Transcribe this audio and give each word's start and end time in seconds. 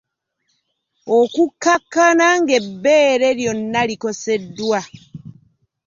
Okukkakkana 1.17 2.27
ng’ebbeere 2.39 3.27
lyonna 3.39 3.81
likoseddwa. 3.89 4.79